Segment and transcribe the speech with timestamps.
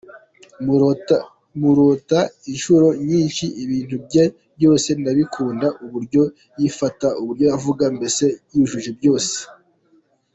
[1.61, 2.19] Murota
[2.51, 4.23] inshuro nyinshi, ibintu bye
[4.57, 6.23] byose ndabikunda, uburyo
[6.59, 9.35] yifata, uburyo avuga mbese yujuje byose”.